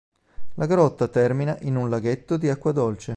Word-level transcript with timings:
La 0.55 0.65
grotta 0.65 1.07
termina 1.09 1.55
in 1.61 1.75
un 1.75 1.87
laghetto 1.87 2.35
di 2.37 2.49
acqua 2.49 2.71
dolce. 2.71 3.09